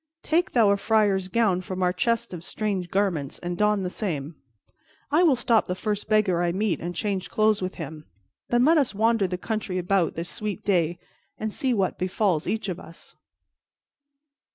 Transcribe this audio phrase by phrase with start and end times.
[0.23, 4.33] Take thou a friar's gown from our chest of strange garments, and don the same,
[4.33, 4.33] and
[5.11, 8.05] I will stop the first beggar I meet and change clothes with him.
[8.49, 10.97] Then let us wander the country about, this sweet day,
[11.37, 13.15] and see what befalls each of us."